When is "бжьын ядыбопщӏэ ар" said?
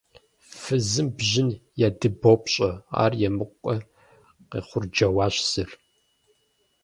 1.17-3.13